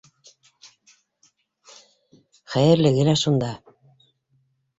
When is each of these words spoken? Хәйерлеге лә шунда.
Хәйерлеге 2.55 3.05
лә 3.11 3.15
шунда. 3.25 3.53